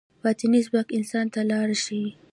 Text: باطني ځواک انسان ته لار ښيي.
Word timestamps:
باطني 0.23 0.59
ځواک 0.67 0.87
انسان 0.97 1.25
ته 1.33 1.41
لار 1.49 1.69
ښيي. 1.83 2.07